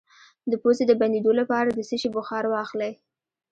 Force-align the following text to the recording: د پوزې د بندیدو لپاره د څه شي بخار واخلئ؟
د 0.51 0.53
پوزې 0.61 0.83
د 0.87 0.91
بندیدو 1.01 1.31
لپاره 1.41 1.69
د 1.73 1.79
څه 1.89 1.95
شي 2.01 2.09
بخار 2.17 2.43
واخلئ؟ 2.53 2.91